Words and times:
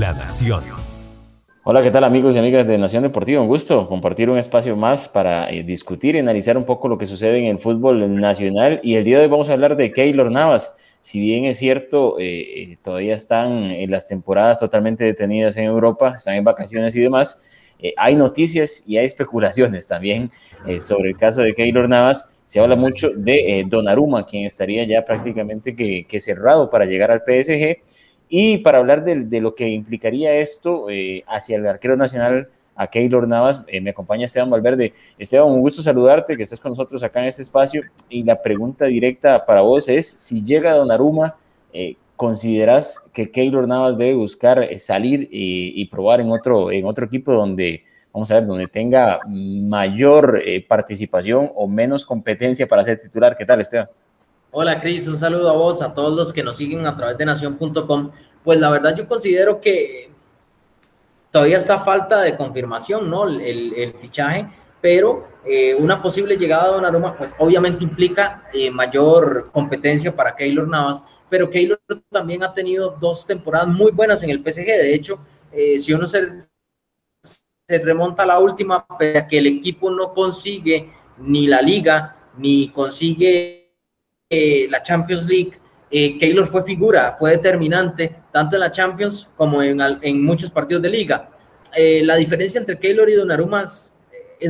La 0.00 0.14
Nación. 0.14 0.62
Hola, 1.62 1.82
¿qué 1.82 1.90
tal 1.90 2.04
amigos 2.04 2.34
y 2.34 2.38
amigas 2.38 2.66
de 2.66 2.78
Nación 2.78 3.02
Deportiva? 3.02 3.42
Un 3.42 3.48
gusto 3.48 3.86
compartir 3.86 4.30
un 4.30 4.38
espacio 4.38 4.74
más 4.74 5.06
para 5.06 5.50
eh, 5.50 5.62
discutir 5.62 6.14
y 6.14 6.20
analizar 6.20 6.56
un 6.56 6.64
poco 6.64 6.88
lo 6.88 6.96
que 6.96 7.04
sucede 7.04 7.36
en 7.36 7.44
el 7.44 7.58
fútbol 7.58 8.18
nacional. 8.18 8.80
Y 8.82 8.94
el 8.94 9.04
día 9.04 9.18
de 9.18 9.24
hoy 9.24 9.30
vamos 9.30 9.50
a 9.50 9.52
hablar 9.52 9.76
de 9.76 9.92
Keylor 9.92 10.32
Navas. 10.32 10.74
Si 11.02 11.20
bien 11.20 11.44
es 11.44 11.58
cierto, 11.58 12.18
eh, 12.18 12.62
eh, 12.62 12.78
todavía 12.82 13.14
están 13.14 13.74
las 13.90 14.06
temporadas 14.06 14.60
totalmente 14.60 15.04
detenidas 15.04 15.58
en 15.58 15.64
Europa, 15.64 16.14
están 16.16 16.36
en 16.36 16.44
vacaciones 16.44 16.96
y 16.96 17.00
demás, 17.00 17.42
hay 17.98 18.14
noticias 18.16 18.82
y 18.86 18.96
hay 18.96 19.04
especulaciones 19.04 19.86
también 19.86 20.30
sobre 20.78 21.10
el 21.10 21.18
caso 21.18 21.42
de 21.42 21.52
Keylor 21.52 21.90
Navas. 21.90 22.26
Se 22.46 22.58
habla 22.58 22.74
mucho 22.74 23.10
de 23.14 23.66
Donnarumma, 23.68 24.24
quien 24.24 24.46
estaría 24.46 24.84
ya 24.84 25.04
prácticamente 25.04 25.76
que 25.76 26.20
cerrado 26.20 26.70
para 26.70 26.86
llegar 26.86 27.10
al 27.10 27.20
PSG 27.20 27.76
y 28.32 28.58
para 28.58 28.78
hablar 28.78 29.04
de, 29.04 29.40
lo 29.40 29.56
que 29.56 29.68
implicaría 29.68 30.34
esto 30.36 30.88
eh, 30.88 31.24
hacia 31.26 31.56
el 31.56 31.66
arquero 31.66 31.96
nacional, 31.96 32.48
a 32.76 32.86
Keylor 32.86 33.26
Navas, 33.26 33.62
eh, 33.66 33.80
me 33.80 33.90
acompaña 33.90 34.26
Esteban 34.26 34.48
Valverde. 34.48 34.94
Esteban, 35.18 35.48
un 35.48 35.60
gusto 35.60 35.82
saludarte, 35.82 36.36
que 36.36 36.44
estés 36.44 36.60
con 36.60 36.70
nosotros 36.70 37.02
acá 37.02 37.20
en 37.20 37.26
este 37.26 37.42
espacio. 37.42 37.82
Y 38.08 38.22
la 38.22 38.40
pregunta 38.40 38.84
directa 38.84 39.44
para 39.44 39.62
vos 39.62 39.88
es, 39.88 40.08
si 40.08 40.44
llega 40.44 40.76
Donnarumma, 40.76 41.34
eh, 41.72 41.96
¿consideras 42.14 43.00
que 43.12 43.32
Keylor 43.32 43.66
Navas 43.66 43.98
debe 43.98 44.14
buscar 44.14 44.68
salir 44.78 45.28
y, 45.28 45.84
probar 45.86 46.20
en 46.20 46.30
otro, 46.30 46.70
en 46.70 46.86
otro 46.86 47.06
equipo 47.06 47.32
donde, 47.32 47.82
vamos 48.12 48.30
a 48.30 48.34
ver, 48.34 48.46
donde 48.46 48.68
tenga 48.68 49.18
mayor 49.26 50.40
participación 50.68 51.50
o 51.56 51.66
menos 51.66 52.06
competencia 52.06 52.68
para 52.68 52.84
ser 52.84 53.02
titular? 53.02 53.36
¿Qué 53.36 53.44
tal, 53.44 53.60
Esteban? 53.60 53.88
Hola 54.52 54.80
Cris, 54.80 55.06
un 55.06 55.16
saludo 55.16 55.48
a 55.48 55.52
vos, 55.52 55.80
a 55.80 55.94
todos 55.94 56.16
los 56.16 56.32
que 56.32 56.42
nos 56.42 56.56
siguen 56.56 56.84
a 56.84 56.96
través 56.96 57.16
de 57.16 57.24
nación.com. 57.24 58.10
Pues 58.44 58.58
la 58.58 58.70
verdad 58.70 58.96
yo 58.96 59.06
considero 59.06 59.60
que 59.60 60.10
todavía 61.30 61.58
está 61.58 61.78
falta 61.78 62.20
de 62.22 62.36
confirmación, 62.36 63.08
¿no? 63.08 63.28
El, 63.28 63.94
fichaje, 64.00 64.48
pero 64.80 65.28
eh, 65.44 65.74
una 65.74 66.02
posible 66.02 66.36
llegada 66.36 66.66
de 66.66 66.72
Donnarumma, 66.72 67.16
pues 67.16 67.34
obviamente 67.38 67.84
implica 67.84 68.48
eh, 68.52 68.70
mayor 68.70 69.50
competencia 69.52 70.14
para 70.14 70.34
Keylor 70.34 70.68
Navas, 70.68 71.02
pero 71.28 71.48
Keylor 71.48 71.80
también 72.10 72.42
ha 72.42 72.52
tenido 72.52 72.96
dos 73.00 73.26
temporadas 73.26 73.68
muy 73.68 73.92
buenas 73.92 74.22
en 74.22 74.30
el 74.30 74.42
PSG. 74.42 74.66
De 74.66 74.94
hecho, 74.94 75.18
eh, 75.52 75.78
si 75.78 75.92
uno 75.92 76.08
se, 76.08 76.46
se 77.22 77.78
remonta 77.78 78.24
a 78.24 78.26
la 78.26 78.38
última, 78.38 78.86
que 78.98 79.38
el 79.38 79.46
equipo 79.46 79.90
no 79.90 80.12
consigue 80.12 80.90
ni 81.18 81.46
la 81.46 81.62
liga, 81.62 82.16
ni 82.38 82.70
consigue 82.70 83.58
la 84.68 84.80
Champions 84.82 85.26
League, 85.26 85.52
Keylor 85.90 86.46
fue 86.46 86.62
figura, 86.62 87.16
fue 87.18 87.32
determinante, 87.32 88.19
tanto 88.32 88.56
en 88.56 88.60
la 88.60 88.72
Champions 88.72 89.28
como 89.36 89.62
en, 89.62 89.80
en 90.02 90.24
muchos 90.24 90.50
partidos 90.50 90.82
de 90.82 90.90
liga. 90.90 91.30
Eh, 91.74 92.02
la 92.04 92.16
diferencia 92.16 92.58
entre 92.58 92.78
Keylor 92.78 93.08
y 93.08 93.14
Donnarumma 93.14 93.62
es, 93.62 93.92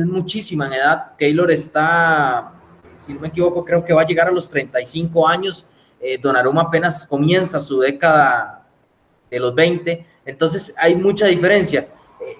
muchísima 0.05 0.67
en 0.67 0.73
edad. 0.73 1.15
Keylor 1.17 1.51
está, 1.51 2.53
si 2.95 3.13
no 3.13 3.19
me 3.19 3.27
equivoco, 3.27 3.65
creo 3.65 3.83
que 3.83 3.93
va 3.93 4.01
a 4.01 4.05
llegar 4.05 4.27
a 4.27 4.31
los 4.31 4.49
35 4.49 5.27
años. 5.27 5.65
Eh, 5.99 6.17
Donnarumma 6.17 6.63
apenas 6.63 7.05
comienza 7.05 7.59
su 7.59 7.79
década 7.79 8.65
de 9.29 9.39
los 9.39 9.53
20. 9.53 10.05
Entonces 10.25 10.73
hay 10.77 10.95
mucha 10.95 11.27
diferencia. 11.27 11.87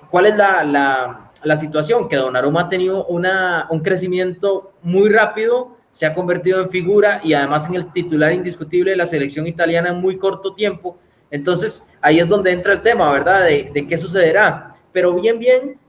¿Cuál 0.10 0.28
es 0.28 0.38
la, 0.38 0.64
la, 0.64 1.32
la 1.44 1.58
situación? 1.58 2.08
Que 2.08 2.16
Donnarumma 2.16 2.62
ha 2.62 2.70
tenido 2.70 3.06
una, 3.06 3.68
un 3.70 3.82
crecimiento 3.82 4.74
muy 4.82 5.10
rápido 5.10 5.78
se 5.92 6.06
ha 6.06 6.14
convertido 6.14 6.62
en 6.62 6.70
figura 6.70 7.22
y 7.24 7.34
además 7.34 7.68
en 7.68 7.76
el 7.76 7.92
titular 7.92 8.32
indiscutible 8.32 8.92
de 8.92 8.98
la 8.98 9.06
selección 9.06 9.46
italiana 9.46 9.90
en 9.90 10.00
muy 10.00 10.18
corto 10.18 10.54
tiempo. 10.54 10.98
Entonces, 11.32 11.88
ahí 12.02 12.20
es 12.20 12.28
donde 12.28 12.52
entra 12.52 12.74
el 12.74 12.82
tema, 12.82 13.12
¿verdad? 13.12 13.46
De, 13.46 13.88
qué 13.88 13.98
sucederá. 13.98 14.76
Pero 14.92 15.14
bien, 15.14 15.40
bien, 15.40 15.80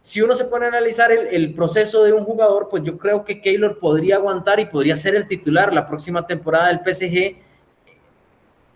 si 0.00 0.22
uno 0.22 0.34
se 0.34 0.46
pone 0.46 0.64
a 0.64 0.68
analizar 0.68 1.12
el, 1.12 1.54
proceso 1.54 2.02
de 2.02 2.14
un 2.14 2.24
jugador, 2.24 2.68
pues 2.70 2.82
yo 2.82 2.96
creo 2.96 3.22
que 3.24 3.42
Keylor 3.42 3.78
podría 3.78 4.16
aguantar 4.16 4.58
y 4.58 4.64
podría 4.64 4.96
ser 4.96 5.14
el 5.14 5.28
titular 5.28 5.72
la 5.72 5.86
próxima 5.86 6.26
temporada 6.26 6.68
del 6.68 6.80
PSG 6.80 7.36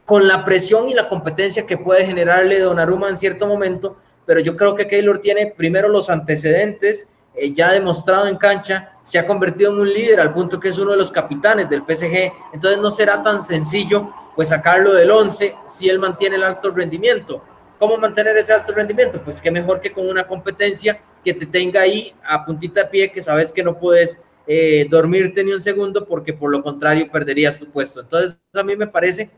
con 0.05 0.29
la 0.29 0.45
presión 0.45 0.89
y 0.91 0.95
la 0.95 1.09
competencia 1.09 1.67
que 1.67 1.79
puede 1.79 2.05
generarle 2.05 2.59
Donnarumma 2.59 3.09
en 3.09 3.17
cierto 3.17 3.47
momento, 3.47 3.97
pero 4.27 4.41
yo 4.41 4.57
creo 4.57 4.75
que 4.75 4.87
Keylor 4.87 5.19
tiene 5.21 5.47
primero 5.47 5.89
los 5.89 6.11
antecedentes 6.11 7.09
eh, 7.35 7.55
ya 7.55 7.73
demostrado 7.73 8.27
en 8.27 8.37
cancha, 8.37 8.93
se 9.03 9.19
ha 9.19 9.27
convertido 9.27 9.73
en 9.73 9.81
un 9.81 9.93
líder 9.93 10.21
al 10.21 10.35
punto 10.35 10.61
que 10.61 10.69
es 10.69 10.77
uno 10.77 10.91
de 10.91 10.99
los 10.99 11.11
capitanes 11.11 11.71
del 11.71 11.81
PSG, 11.81 12.31
entonces 12.53 12.79
no 12.79 12.91
será 12.91 13.23
tan 13.23 13.43
sencillo 13.43 14.13
pues 14.35 14.49
sacarlo 14.49 14.93
del 14.95 15.11
11 15.11 15.55
si 15.69 15.89
él 15.89 15.99
mantiene 15.99 16.37
el 16.37 16.45
alto 16.45 16.71
rendimiento. 16.71 17.43
¿Cómo 17.79 17.97
mantener 17.97 18.37
ese 18.37 18.53
alto 18.53 18.73
rendimiento? 18.73 19.21
Pues 19.23 19.41
qué 19.41 19.51
mejor 19.51 19.81
que 19.81 19.93
con 19.93 20.09
una 20.09 20.27
competencia 20.27 21.01
que 21.25 21.35
te 21.35 21.47
tenga 21.47 21.81
ahí 21.81 22.15
a 22.25 22.45
puntita 22.45 22.83
de 22.83 22.89
pie, 22.89 23.13
que 23.13 23.21
sabes 23.21 23.53
que 23.53 23.63
no 23.63 23.79
puedes 23.79 24.21
eh, 24.47 24.87
dormirte 24.91 25.45
ni 25.45 25.53
un 25.53 25.61
segundo 25.61 26.05
porque 26.07 26.33
por 26.33 26.51
lo 26.51 26.63
contrario 26.63 27.11
perderías 27.11 27.59
tu 27.59 27.67
puesto. 27.67 28.01
Entonces 28.01 28.41
a 28.55 28.63
mí 28.63 28.77
me 28.77 28.87
parece 28.87 29.31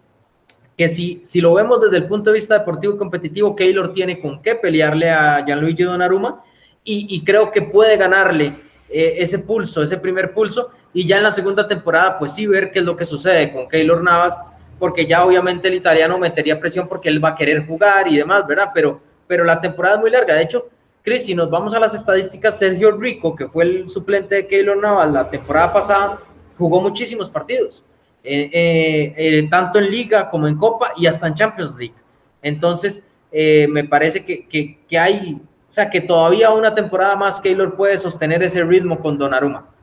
que 0.76 0.88
si, 0.88 1.22
si 1.24 1.40
lo 1.40 1.54
vemos 1.54 1.80
desde 1.80 1.98
el 1.98 2.06
punto 2.06 2.30
de 2.30 2.34
vista 2.34 2.58
deportivo 2.58 2.94
y 2.94 2.98
competitivo, 2.98 3.54
Keylor 3.54 3.92
tiene 3.92 4.20
con 4.20 4.42
qué 4.42 4.54
pelearle 4.54 5.10
a 5.10 5.44
Gianluigi 5.44 5.84
Donnarumma 5.84 6.42
y, 6.86 7.24
creo 7.24 7.50
que 7.50 7.62
puede 7.62 7.96
ganarle 7.96 8.52
eh, 8.90 9.14
ese 9.18 9.38
pulso, 9.38 9.82
ese 9.82 9.96
primer 9.96 10.34
pulso, 10.34 10.70
y 10.92 11.06
ya 11.06 11.16
en 11.16 11.22
la 11.22 11.32
segunda 11.32 11.66
temporada, 11.66 12.18
pues 12.18 12.34
sí, 12.34 12.46
ver 12.46 12.70
qué 12.70 12.80
es 12.80 12.84
lo 12.84 12.94
que 12.94 13.06
sucede 13.06 13.50
con 13.54 13.66
Keylor 13.68 14.02
Navas, 14.02 14.38
porque 14.78 15.06
ya 15.06 15.24
obviamente 15.24 15.68
el 15.68 15.74
italiano 15.74 16.18
metería 16.18 16.58
presión 16.58 16.88
porque 16.88 17.08
él 17.08 17.24
va 17.24 17.30
a 17.30 17.34
querer 17.34 17.66
jugar 17.66 18.08
y 18.08 18.16
demás, 18.16 18.46
¿verdad? 18.46 18.70
Pero, 18.74 19.00
pero 19.26 19.44
la 19.44 19.60
temporada 19.60 19.96
es 19.96 20.00
muy 20.00 20.10
larga. 20.10 20.34
De 20.34 20.42
hecho, 20.42 20.68
Chris, 21.02 21.26
si 21.26 21.34
nos 21.34 21.50
vamos 21.50 21.74
a 21.74 21.80
las 21.80 21.94
estadísticas, 21.94 22.58
Sergio 22.58 22.92
Rico, 22.92 23.34
que 23.34 23.48
fue 23.48 23.64
el 23.64 23.88
suplente 23.88 24.34
de 24.34 24.46
Keylor 24.46 24.76
Navas 24.76 25.12
la 25.12 25.30
temporada 25.30 25.72
pasada, 25.72 26.18
jugó 26.56 26.80
muchísimos 26.80 27.28
partidos, 27.30 27.84
eh, 28.22 29.12
eh, 29.16 29.48
tanto 29.50 29.78
en 29.78 29.90
Liga 29.90 30.30
como 30.30 30.48
en 30.48 30.56
Copa 30.56 30.92
y 30.96 31.06
hasta 31.06 31.26
en 31.26 31.34
Champions 31.34 31.76
League. 31.76 31.94
Entonces, 32.42 33.02
me 33.32 33.84
parece 33.84 34.24
que, 34.24 34.46
que, 34.46 34.78
que 34.88 34.98
hay 34.98 35.40
o 35.74 35.74
sea, 35.74 35.90
que 35.90 36.00
todavía 36.00 36.52
una 36.52 36.72
temporada 36.72 37.16
más 37.16 37.40
Keylor 37.40 37.74
puede 37.74 37.98
sostener 37.98 38.44
ese 38.44 38.62
ritmo 38.62 39.00
con 39.00 39.18
Donnarumma. 39.18 39.73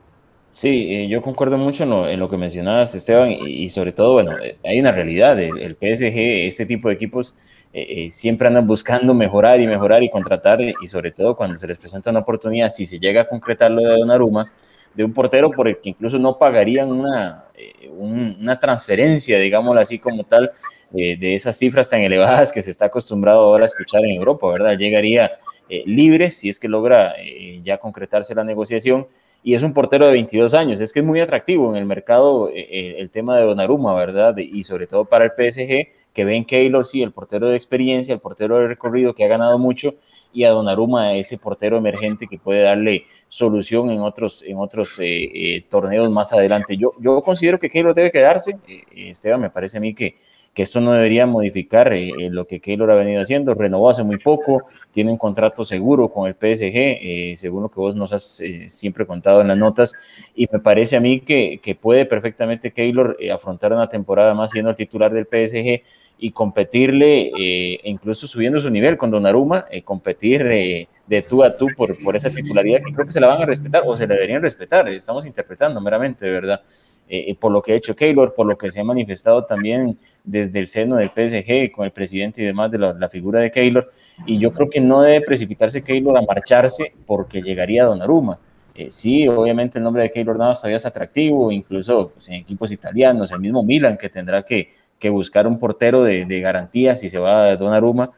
Sí, 0.52 0.94
eh, 0.94 1.08
yo 1.08 1.22
concuerdo 1.22 1.56
mucho 1.56 1.84
en 1.84 2.20
lo, 2.20 2.28
que 2.28 2.36
mencionabas, 2.36 2.94
Esteban, 2.94 3.30
y, 3.30 3.70
sobre 3.70 3.92
todo, 3.92 4.12
bueno, 4.12 4.38
eh, 4.38 4.58
hay 4.62 4.80
una 4.80 4.92
realidad, 4.92 5.40
el, 5.40 5.76
PSG, 5.76 6.46
este 6.46 6.66
tipo 6.66 6.88
de 6.88 6.94
equipos 6.94 7.34
eh, 7.72 8.10
siempre 8.10 8.48
andan 8.48 8.66
buscando 8.66 9.14
mejorar 9.14 9.60
y 9.62 9.66
mejorar 9.66 10.02
y 10.02 10.10
contratar, 10.10 10.60
y 10.60 10.88
sobre 10.88 11.10
todo 11.10 11.34
cuando 11.36 11.56
se 11.56 11.66
les 11.66 11.78
presenta 11.78 12.10
una 12.10 12.20
oportunidad, 12.20 12.68
si 12.68 12.84
se 12.84 12.98
llega 13.00 13.22
a 13.22 13.28
concretar 13.28 13.70
lo 13.70 13.80
de 13.80 13.98
Donnarumma, 13.98 14.52
de 14.92 15.04
un 15.04 15.14
portero 15.14 15.50
por 15.50 15.68
el 15.68 15.78
que 15.78 15.88
incluso 15.88 16.18
no 16.18 16.36
pagarían 16.36 16.92
una, 16.92 17.44
una 17.96 18.60
transferencia, 18.60 19.38
digámoslo 19.38 19.80
así 19.80 19.98
como 19.98 20.24
tal, 20.24 20.50
de 20.90 21.34
esas 21.34 21.56
cifras 21.56 21.88
tan 21.88 22.02
elevadas 22.02 22.52
que 22.52 22.60
se 22.60 22.70
está 22.70 22.86
acostumbrado 22.86 23.40
ahora 23.40 23.64
a 23.64 23.66
escuchar 23.66 24.04
en 24.04 24.16
Europa, 24.16 24.46
¿verdad? 24.52 24.76
Llegaría 24.76 25.30
eh, 25.68 25.84
libre, 25.86 26.30
si 26.30 26.50
es 26.50 26.58
que 26.58 26.68
logra 26.68 27.14
eh, 27.18 27.62
ya 27.64 27.78
concretarse 27.78 28.34
la 28.34 28.44
negociación. 28.44 29.06
Y 29.42 29.54
es 29.54 29.62
un 29.62 29.72
portero 29.72 30.06
de 30.06 30.12
22 30.12 30.54
años. 30.54 30.80
Es 30.80 30.92
que 30.92 31.00
es 31.00 31.04
muy 31.04 31.20
atractivo 31.20 31.70
en 31.70 31.76
el 31.76 31.84
mercado 31.84 32.48
eh, 32.48 32.96
el 32.98 33.10
tema 33.10 33.36
de 33.36 33.44
Donnarumma, 33.44 33.94
¿verdad? 33.94 34.36
Y 34.36 34.62
sobre 34.64 34.86
todo 34.86 35.04
para 35.04 35.24
el 35.24 35.32
PSG, 35.32 35.88
que 36.12 36.24
ven 36.24 36.44
Keylor, 36.44 36.84
sí, 36.84 37.02
el 37.02 37.10
portero 37.10 37.48
de 37.48 37.56
experiencia, 37.56 38.14
el 38.14 38.20
portero 38.20 38.58
de 38.58 38.68
recorrido 38.68 39.14
que 39.14 39.24
ha 39.24 39.28
ganado 39.28 39.58
mucho, 39.58 39.94
y 40.32 40.44
a 40.44 40.50
Donnarumma 40.50 41.14
ese 41.14 41.38
portero 41.38 41.76
emergente 41.76 42.26
que 42.26 42.38
puede 42.38 42.62
darle 42.62 43.04
solución 43.28 43.90
en 43.90 44.00
otros, 44.00 44.42
en 44.46 44.58
otros 44.58 44.98
torneos 45.68 46.10
más 46.10 46.32
adelante. 46.32 46.76
Yo, 46.76 46.92
yo 47.00 47.20
considero 47.22 47.58
que 47.58 47.68
Keylor 47.68 47.94
debe 47.94 48.10
quedarse. 48.10 48.56
Esteban, 48.94 49.40
me 49.40 49.50
parece 49.50 49.76
a 49.76 49.80
mí 49.80 49.92
que 49.92 50.16
que 50.54 50.62
esto 50.62 50.80
no 50.80 50.92
debería 50.92 51.26
modificar 51.26 51.92
eh, 51.92 52.10
eh, 52.10 52.30
lo 52.30 52.46
que 52.46 52.60
Keylor 52.60 52.90
ha 52.90 52.94
venido 52.94 53.22
haciendo. 53.22 53.54
Renovó 53.54 53.88
hace 53.88 54.02
muy 54.02 54.18
poco, 54.18 54.64
tiene 54.92 55.10
un 55.10 55.16
contrato 55.16 55.64
seguro 55.64 56.08
con 56.08 56.28
el 56.28 56.34
PSG, 56.34 56.74
eh, 56.74 57.34
según 57.36 57.62
lo 57.62 57.70
que 57.70 57.80
vos 57.80 57.96
nos 57.96 58.12
has 58.12 58.42
siempre 58.66 59.06
contado 59.06 59.40
en 59.40 59.48
las 59.48 59.56
notas, 59.56 59.94
y 60.34 60.46
me 60.52 60.58
parece 60.58 60.96
a 60.96 61.00
mí 61.00 61.20
que, 61.20 61.60
que 61.62 61.74
puede 61.74 62.04
perfectamente 62.04 62.72
Keylor 62.72 63.16
afrontar 63.32 63.72
una 63.72 63.88
temporada 63.88 64.34
más 64.34 64.50
siendo 64.50 64.70
el 64.70 64.76
titular 64.76 65.12
del 65.12 65.24
PSG 65.24 65.82
y 66.18 66.30
competirle, 66.32 67.32
incluso 67.84 68.26
subiendo 68.26 68.60
su 68.60 68.70
nivel 68.70 68.96
con 68.96 69.10
Donnarumma, 69.10 69.66
competir 69.84 70.44
de 70.44 71.22
tú 71.22 71.42
a 71.42 71.56
tú 71.56 71.66
por, 71.76 72.00
por 72.02 72.16
esa 72.16 72.30
titularidad 72.30 72.78
que 72.84 72.92
creo 72.92 73.06
que 73.06 73.12
se 73.12 73.20
la 73.20 73.26
van 73.26 73.42
a 73.42 73.46
respetar 73.46 73.82
o 73.84 73.96
se 73.96 74.06
la 74.06 74.14
deberían 74.14 74.42
respetar, 74.42 74.88
estamos 74.88 75.26
interpretando 75.26 75.80
meramente, 75.80 76.26
de 76.26 76.32
verdad. 76.32 76.62
Eh, 77.14 77.36
por 77.38 77.52
lo 77.52 77.60
que 77.60 77.74
ha 77.74 77.76
hecho 77.76 77.94
Keylor, 77.94 78.32
por 78.32 78.46
lo 78.46 78.56
que 78.56 78.70
se 78.70 78.80
ha 78.80 78.84
manifestado 78.84 79.44
también 79.44 79.98
desde 80.24 80.58
el 80.58 80.66
seno 80.66 80.96
del 80.96 81.10
PSG 81.10 81.70
con 81.70 81.84
el 81.84 81.90
presidente 81.90 82.40
y 82.40 82.46
demás 82.46 82.70
de 82.70 82.78
la, 82.78 83.08
figura 83.10 83.40
de 83.40 83.50
Keylor. 83.50 83.92
Y 84.24 84.38
yo 84.38 84.50
creo 84.54 84.70
que 84.70 84.80
no 84.80 85.02
debe 85.02 85.20
precipitarse 85.20 85.84
Keylor 85.84 86.16
a 86.16 86.22
marcharse 86.22 86.94
porque 87.04 87.42
llegaría 87.42 87.84
Donnarumma. 87.84 88.38
Eh, 88.74 88.90
sí, 88.90 89.28
obviamente 89.28 89.76
el 89.76 89.84
nombre 89.84 90.04
de 90.04 90.10
Keylor 90.10 90.38
Navas 90.38 90.60
todavía 90.60 90.78
es 90.78 90.86
atractivo, 90.86 91.52
incluso 91.52 92.12
pues, 92.14 92.30
en 92.30 92.36
equipos 92.36 92.72
italianos, 92.72 93.30
el 93.30 93.40
mismo 93.40 93.62
Milan 93.62 93.98
que 93.98 94.08
tendrá 94.08 94.42
que, 94.42 94.70
buscar 95.10 95.46
un 95.48 95.58
portero 95.58 96.04
de, 96.04 96.24
de 96.24 96.40
garantía 96.40 96.94
si 96.94 97.10
se 97.10 97.18
va 97.18 97.46
a 97.46 97.56
Donnarumma 97.56 98.10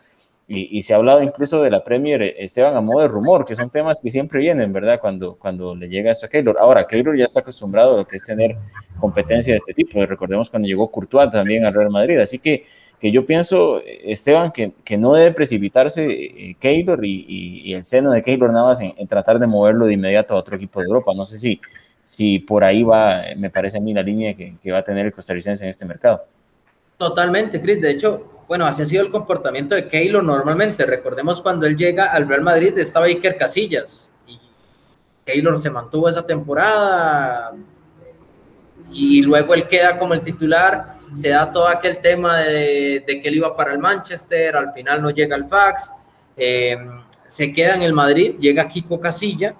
y, 0.47 0.83
se 0.83 0.93
ha 0.93 0.97
hablado 0.97 1.23
incluso 1.23 1.63
de 1.63 1.71
la 1.71 1.83
Premier 1.83 2.23
Esteban 2.23 2.77
a 2.77 2.81
modo 2.83 3.01
de 3.01 3.09
rumor, 3.09 3.47
que 3.47 3.55
son 3.55 3.71
temas 3.71 4.01
que 4.03 4.11
siempre 4.11 4.41
vienen, 4.41 4.75
¿verdad? 4.75 5.01
Cuando, 5.01 5.37
cuando 5.37 5.75
le 5.75 5.89
llega 5.89 6.11
esto 6.11 6.27
a 6.27 6.29
Keylor. 6.29 6.59
Ahora, 6.59 6.87
Keylor 6.87 7.17
ya 7.17 7.25
está 7.25 7.41
acostumbrado 7.41 7.95
a 7.95 7.97
lo 7.99 8.07
que 8.07 8.17
es 8.17 8.25
tener 8.25 8.57
competencia 9.01 9.55
de 9.55 9.57
este 9.57 9.73
tipo. 9.73 10.05
Recordemos 10.05 10.51
cuando 10.51 10.69
llegó 10.69 10.91
Courtois 10.91 11.31
también 11.31 11.65
al 11.65 11.73
Real 11.73 11.89
Madrid. 11.89 12.19
Así 12.19 12.39
que, 12.39 12.67
que 13.01 13.11
yo 13.11 13.25
pienso, 13.25 13.81
Esteban, 13.87 14.53
que, 14.53 14.73
que 14.85 14.99
no 14.99 15.15
debe 15.15 15.33
precipitarse 15.33 16.05
eh, 16.05 16.57
Keylor 16.61 17.03
y, 17.03 17.73
el 17.73 17.83
seno 17.85 18.11
de 18.11 18.21
Keylor 18.21 18.53
nada 18.53 18.67
más 18.67 18.81
en, 18.83 18.95
tratar 19.09 19.39
de 19.39 19.47
moverlo 19.47 19.87
de 19.87 19.95
inmediato 19.95 20.35
a 20.35 20.37
otro 20.37 20.57
equipo 20.57 20.81
de 20.81 20.87
Europa. 20.87 21.13
No 21.17 21.25
sé 21.25 21.39
si, 21.39 21.59
si 22.03 22.39
por 22.39 22.65
ahí 22.65 22.83
va, 22.83 23.23
me 23.35 23.49
parece 23.49 23.79
a 23.79 23.81
mí 23.81 23.95
la 23.95 24.03
línea 24.03 24.35
que, 24.35 24.57
que 24.61 24.73
va 24.73 24.79
a 24.79 24.85
tener 24.85 25.07
el 25.07 25.13
costarricense 25.13 25.65
en 25.65 25.71
este 25.71 25.87
mercado. 25.87 26.23
Totalmente, 26.97 27.61
Chris. 27.61 27.81
De 27.81 27.91
hecho, 27.91 28.35
bueno, 28.47 28.67
así 28.67 28.83
ha 28.83 28.87
sido 28.87 29.03
el 29.03 29.11
comportamiento 29.11 29.75
de 29.75 29.89
Keylor 29.89 30.23
normalmente. 30.23 30.85
Recordemos 30.85 31.41
cuando 31.41 31.67
él 31.67 31.77
llega 31.77 32.07
al 32.07 32.29
Real 32.29 32.43
Madrid, 32.43 32.77
estaba 32.79 33.07
Iker 33.07 33.37
Casillas. 33.37 34.11
Y 34.27 34.39
Keylor 35.25 35.59
se 35.59 35.71
mantuvo 35.71 36.09
esa 36.09 36.25
temporada. 36.25 37.53
Y 38.93 39.23
luego 39.23 39.55
él 39.55 39.67
queda 39.67 39.99
como 39.99 40.15
el 40.15 40.21
titular. 40.21 40.95
Se 41.15 41.31
da 41.31 41.53
todo 41.53 41.69
aquel 41.69 41.99
tema 41.99 42.39
de, 42.39 43.03
que 43.07 43.29
él 43.29 43.37
iba 43.37 43.57
para 43.57 43.73
el 43.73 43.79
Manchester. 43.79 44.57
Al 44.57 44.73
final 44.73 45.03
no 45.03 45.11
llega 45.11 45.35
al 45.35 45.49
fax. 45.49 45.91
Eh, 46.37 46.77
se 47.27 47.53
queda 47.53 47.75
en 47.75 47.83
el 47.83 47.93
Madrid. 47.93 48.37
Llega 48.39 48.69
Kiko 48.69 49.01
Casilla. 49.01 49.55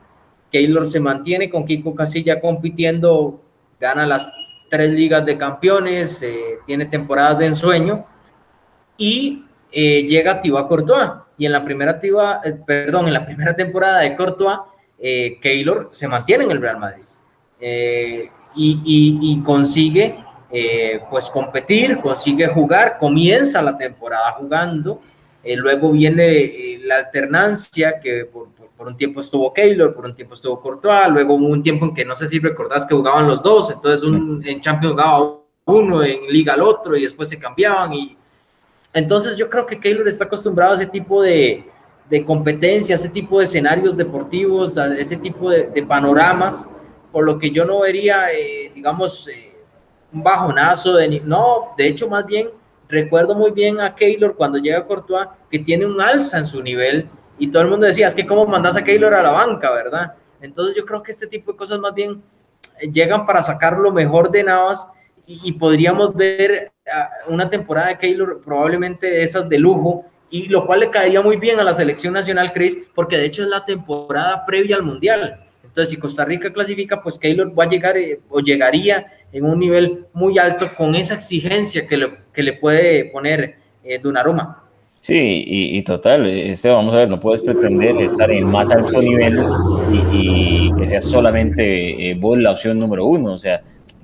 Keylor 0.53 0.87
se 0.87 1.01
mantiene 1.01 1.51
con 1.51 1.65
Kiko 1.65 1.95
Casilla 1.95 2.41
compitiendo. 2.41 3.41
Gana 3.81 4.07
las 4.07 4.27
tres 4.75 4.91
ligas 4.91 5.25
de 5.25 5.39
campeones. 5.39 6.21
Eh, 6.23 6.59
tiene 6.67 6.87
temporadas 6.87 7.39
de 7.39 7.47
ensueño 7.47 8.05
y 8.97 9.45
eh, 9.71 10.03
llega 10.03 10.41
Tiba 10.41 10.67
Courtois. 10.67 11.11
Y 11.39 11.47
en 11.47 11.53
la 11.53 11.65
primera 11.65 12.01
Tiba, 12.01 12.41
eh, 12.45 12.57
perdón, 12.67 13.07
en 13.07 13.13
la 13.13 13.25
primera 13.25 13.55
temporada 13.55 14.01
de 14.01 14.17
Courtois, 14.17 14.59
eh, 14.99 15.39
Keylor 15.41 15.91
se 15.93 16.09
mantiene 16.09 16.45
en 16.45 16.51
el 16.51 16.61
Real 16.61 16.79
Madrid 16.79 17.05
y, 18.57 19.43
consigue 19.45 20.19
pues 21.11 21.31
competir, 21.31 21.99
consigue 21.99 22.47
jugar, 22.47 22.99
comienza 22.99 23.63
la 23.63 23.77
temporada 23.77 24.33
jugando, 24.33 25.01
luego 25.57 25.91
viene 25.91 26.79
la 26.83 26.97
alternancia 26.97 27.99
que 28.01 28.27
por, 28.27 28.49
un 28.79 28.97
tiempo 28.97 29.21
estuvo 29.21 29.53
Keylor, 29.53 29.95
por 29.95 30.05
un 30.05 30.15
tiempo 30.15 30.35
estuvo 30.35 30.61
Courtois, 30.61 31.09
luego 31.11 31.35
hubo 31.35 31.47
un 31.47 31.63
tiempo 31.63 31.87
en 31.87 31.95
que 31.95 32.05
no 32.05 32.17
sé 32.17 32.29
si 32.29 32.39
recordás 32.39 32.85
que 32.87 32.95
jugaban 32.95 33.27
los 33.27 33.43
dos, 33.43 33.71
entonces 33.71 34.03
un, 34.03 34.43
en 34.47 34.61
Champions 34.61 34.93
jugaba 34.93 35.39
uno, 35.67 36.03
en 36.03 36.27
Liga 36.29 36.55
el 36.55 36.63
otro 36.63 36.97
y 36.97 37.03
después 37.03 37.29
se 37.29 37.39
cambiaban 37.39 37.93
y 37.95 38.17
entonces 38.93 39.37
yo 39.37 39.49
creo 39.49 39.67
que 39.67 39.81
Keylor 39.81 40.07
está 40.09 40.25
acostumbrado 40.25 40.73
a 40.73 40.75
ese 40.77 40.87
tipo 40.87 41.23
de, 41.23 41.65
de 42.09 42.25
competencia, 42.25 42.95
a 42.95 42.99
ese 42.99 43.09
tipo 43.09 43.39
de 43.39 43.45
escenarios 43.45 43.97
deportivos, 43.97 44.79
a 44.79 44.97
ese 44.97 45.17
tipo 45.17 45.51
de, 45.51 45.83
panoramas, 45.83 46.69
por 47.11 47.25
lo 47.25 47.39
que 47.39 47.51
yo 47.51 47.65
no 47.65 47.81
vería, 47.81 48.33
eh, 48.33 48.71
digamos, 48.75 49.29
eh, 49.29 49.53
un 50.13 50.23
bajonazo 50.23 50.95
de... 50.95 51.21
No, 51.21 51.75
de 51.77 51.89
hecho 51.89 52.09
más 52.09 52.27
bien 52.27 52.51
recuerdo 52.89 53.35
muy 53.35 53.51
bien 53.51 53.81
a 53.81 53.95
Keylor 53.95 54.37
cuando 54.37 54.59
llega 54.59 54.79
a 54.79 54.87
Courtois, 54.87 55.29
que 55.51 55.59
tiene 55.59 55.87
un 55.87 56.01
alza 56.01 56.39
en 56.39 56.47
su 56.47 56.63
nivel 56.63 57.09
y 57.39 57.49
todo 57.49 57.63
el 57.63 57.69
mundo 57.69 57.87
decía, 57.87 58.07
es 58.07 58.15
que 58.15 58.27
cómo 58.27 58.47
mandas 58.47 58.77
a 58.77 58.85
Keylor 58.85 59.15
a 59.15 59.23
la 59.23 59.31
banca, 59.31 59.71
¿verdad? 59.73 60.15
Entonces 60.41 60.77
yo 60.77 60.85
creo 60.85 61.03
que 61.03 61.11
este 61.13 61.27
tipo 61.27 61.53
de 61.53 61.59
cosas 61.59 61.79
más 61.79 61.95
bien 61.95 62.23
eh, 62.81 62.91
llegan 62.93 63.27
para 63.27 63.43
sacar 63.43 63.79
lo 63.79 63.93
mejor 63.93 64.31
de 64.31 64.45
Navas 64.45 64.87
y, 65.27 65.53
podríamos 65.53 66.15
ver 66.15 66.71
ah, 66.93 67.09
una 67.29 67.49
temporada 67.49 67.89
de 67.89 67.99
Keylor 67.99 68.43
probablemente 68.45 69.23
esas 69.23 69.49
de 69.49 69.59
lujo, 69.59 70.05
y 70.35 70.49
lo 70.49 70.67
cual 70.67 70.81
le 70.81 70.91
caería 70.91 71.23
muy 71.23 71.37
bien 71.37 71.61
a 71.61 71.65
la 71.65 71.73
selección 71.73 72.13
nacional, 72.13 72.53
Chris, 72.53 72.77
porque 72.93 73.17
de 73.17 73.27
hecho 73.27 73.45
es 73.45 73.49
la 73.49 73.65
temporada 73.65 74.45
previa 74.45 74.75
al 74.75 74.83
Mundial. 74.83 75.41
Entonces, 75.63 75.91
si 75.91 75.97
Costa 75.97 76.25
Rica 76.25 76.53
clasifica, 76.53 77.01
pues 77.01 77.21
Keylor 77.21 77.57
va 77.57 77.65
a 77.65 77.69
llegar 77.69 77.97
eh, 77.97 78.21
o 78.29 78.41
llegaría 78.41 79.07
en 79.31 79.45
un 79.45 79.61
nivel 79.61 80.07
muy 80.13 80.37
alto 80.39 80.71
con 80.77 80.97
esa 80.97 81.15
exigencia 81.15 81.87
que 81.87 81.97
le, 81.97 82.19
que 82.33 82.43
le 82.43 82.55
puede 82.55 83.07
poner 83.07 83.59
eh, 83.85 84.01
Dunaruma. 84.01 84.64
Sí, 85.05 85.45
y, 85.47 85.83
total, 85.83 86.25
este, 86.27 86.71
vamos 86.71 86.95
a 86.95 86.97
ver, 86.97 87.11
no 87.11 87.21
puedes 87.21 87.43
pretender 87.43 87.95
estar 87.99 88.31
en 88.31 88.47
más 88.47 88.71
alto 88.71 89.03
nivel 89.03 89.39
y, 90.11 90.75
que 90.79 90.89
sea 90.89 91.03
solamente 91.03 92.09
eh, 92.09 92.15
vos 92.15 92.39
la 92.39 92.53
opción 92.53 92.79
número 92.79 93.05
uno, 93.05 93.35
o 93.35 93.37
sea, 93.37 93.61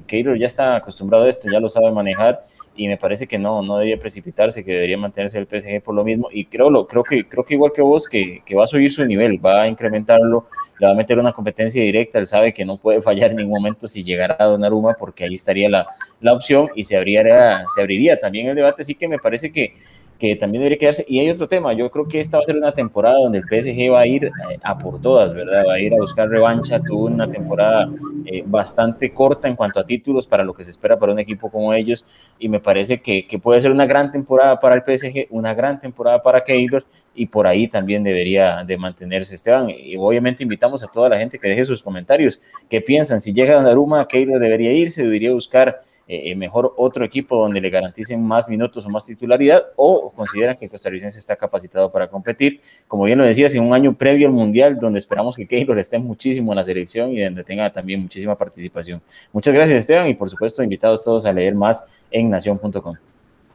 Keylor 0.06 0.37
ya 0.38 0.47
está 0.47 0.76
acostumbrado 0.76 1.25
a 1.25 1.31
esto, 1.31 1.49
ya 1.50 1.58
lo 1.58 1.70
sabe 1.70 1.91
manejar 1.91 2.41
y 2.76 2.87
me 2.87 2.99
parece 2.99 3.26
que 3.26 3.38
no, 3.38 3.62
no 3.62 3.79
debería 3.79 3.99
precipitarse, 3.99 4.62
que 4.62 4.73
debería 4.73 4.99
mantenerse 4.99 5.38
el 5.38 5.47
PSG 5.47 5.82
por 5.82 5.94
lo 5.94 6.05
mismo. 6.05 6.29
Y 6.31 6.44
creo, 6.44 6.69
lo, 6.69 6.87
creo, 6.87 7.02
que, 7.02 7.26
creo 7.26 7.44
que 7.44 7.55
igual 7.55 7.73
que 7.75 7.81
vos, 7.81 8.06
que, 8.06 8.43
que 8.44 8.55
va 8.55 8.64
a 8.64 8.67
subir 8.69 8.93
su 8.93 9.02
nivel, 9.06 9.43
va 9.43 9.62
a 9.62 9.69
incrementarlo, 9.69 10.49
le 10.79 10.87
va 10.87 10.93
a 10.93 10.97
meter 10.97 11.19
una 11.19 11.32
competencia 11.32 11.82
directa, 11.82 12.19
él 12.19 12.26
sabe 12.26 12.52
que 12.52 12.67
no 12.67 12.76
puede 12.76 13.00
fallar 13.00 13.31
en 13.31 13.38
ningún 13.38 13.55
momento 13.55 13.88
si 13.88 14.05
llegara 14.05 14.37
a 14.38 14.44
Donnarumma, 14.44 14.97
porque 14.99 15.25
ahí 15.25 15.35
estaría 15.35 15.70
la, 15.70 15.87
la 16.20 16.35
opción 16.35 16.69
y 16.75 16.85
se 16.85 16.99
abriría, 16.99 17.64
se 17.75 17.81
abriría 17.81 18.20
también 18.20 18.49
el 18.49 18.55
debate. 18.55 18.82
Así 18.82 18.94
que 18.94 19.08
me 19.08 19.19
parece 19.19 19.50
que 19.50 19.73
que 20.20 20.37
también 20.37 20.61
debería 20.61 20.78
quedarse. 20.78 21.05
Y 21.08 21.19
hay 21.19 21.31
otro 21.31 21.49
tema, 21.49 21.72
yo 21.72 21.90
creo 21.90 22.06
que 22.06 22.20
esta 22.20 22.37
va 22.37 22.43
a 22.43 22.46
ser 22.46 22.56
una 22.56 22.72
temporada 22.72 23.17
donde 23.17 23.38
el 23.38 23.44
PSG 23.44 23.90
va 23.90 24.00
a 24.00 24.06
ir 24.06 24.26
eh, 24.26 24.31
a 24.62 24.78
por 24.78 25.00
todas, 25.00 25.32
¿verdad? 25.32 25.64
Va 25.67 25.75
a 25.75 25.81
ir 25.81 25.94
a 25.94 25.96
buscar 25.96 26.28
revancha. 26.28 26.78
Tuvo 26.78 27.06
una 27.06 27.26
temporada 27.26 27.88
eh, 28.26 28.44
bastante 28.46 29.12
corta 29.12 29.49
en 29.49 29.56
cuanto 29.56 29.81
a 29.81 29.87
títulos 29.87 30.26
para 30.26 30.44
lo 30.44 30.52
que 30.52 30.62
se 30.62 30.70
espera 30.70 30.99
para 30.99 31.12
un 31.12 31.19
equipo 31.19 31.50
como 31.50 31.72
ellos. 31.72 32.06
Y 32.38 32.50
me 32.50 32.61
parece 32.61 33.00
que, 33.00 33.26
puede 33.43 33.62
ser 33.62 33.72
una 33.72 33.87
gran 33.87 34.12
temporada 34.12 34.61
para 34.61 34.75
el 34.75 34.82
PSG, 34.82 35.28
una 35.31 35.55
gran 35.55 35.81
temporada 35.81 36.23
para 36.23 36.44
Keylor 36.44 36.84
y 37.14 37.26
por 37.26 37.46
ahí 37.46 37.66
también 37.66 38.05
debería 38.05 38.62
de 38.62 38.76
mantenerse 38.76 39.34
Esteban. 39.34 39.70
Y 39.70 39.96
obviamente 39.96 40.43
invitamos 40.43 40.84
a 40.84 40.88
toda 40.88 41.08
la 41.08 41.19
gente 41.19 41.38
que 41.38 41.49
deje 41.49 41.64
sus 41.64 41.82
comentarios. 41.82 42.38
¿Qué 42.69 42.82
piensan? 42.82 43.23
Si 43.23 43.32
llega 43.32 43.55
Donnarumma, 43.55 44.06
Keylor 44.06 44.38
debería 44.38 44.73
irse, 44.73 45.02
debería 45.02 45.32
buscar 45.32 45.81
eh, 46.12 46.34
mejor 46.34 46.74
otro 46.76 47.04
equipo 47.04 47.36
donde 47.36 47.60
le 47.60 47.70
garanticen 47.70 48.20
más 48.26 48.48
minutos 48.48 48.84
o 48.84 48.88
más 48.88 49.04
titularidad 49.04 49.62
o 49.76 50.10
consideran 50.10 50.56
que 50.56 50.64
el 50.64 50.70
costarricense 50.70 51.18
está 51.18 51.36
capacitado 51.36 51.92
para 51.92 52.08
competir. 52.08 52.60
Como 52.88 53.04
bien 53.04 53.18
lo 53.18 53.24
decías, 53.24 53.54
en 53.54 53.62
un 53.62 53.72
año 53.72 53.94
previo 53.94 54.26
al 54.26 54.34
Mundial 54.34 54.78
donde 54.80 54.98
esperamos 54.98 55.36
que 55.36 55.46
Keylor 55.46 55.78
esté 55.78 56.00
muchísimo 56.00 56.50
en 56.50 56.56
la 56.56 56.64
selección 56.64 57.12
y 57.12 57.20
donde 57.20 57.44
tenga 57.44 57.70
también 57.70 58.00
muchísima 58.00 58.36
participación. 58.36 59.00
Muchas 59.32 59.54
gracias 59.54 59.78
Esteban 59.78 60.08
y 60.08 60.14
por 60.14 60.28
supuesto 60.28 60.64
invitados 60.64 61.04
todos 61.04 61.26
a 61.26 61.32
leer 61.32 61.54
más 61.54 61.86
en 62.10 62.28
nación.com. 62.28 62.96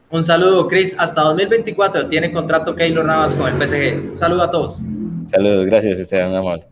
Un 0.08 0.24
saludo, 0.24 0.66
Chris. 0.68 0.96
Hasta 0.98 1.20
2024 1.20 2.08
tiene 2.08 2.32
contrato 2.32 2.74
Keylor 2.74 3.04
Navas 3.04 3.34
con 3.34 3.48
el 3.48 3.68
PSG. 3.68 4.16
Saludo 4.16 4.42
a 4.42 4.50
todos. 4.50 4.78
Saludos, 5.26 5.66
gracias 5.66 5.98
Esteban, 5.98 6.34
amable. 6.34 6.64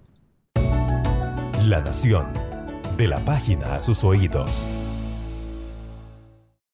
La 1.68 1.80
Nación, 1.80 2.26
de 2.96 3.08
la 3.08 3.18
página 3.24 3.74
a 3.74 3.80
sus 3.80 4.04
oídos. 4.04 4.66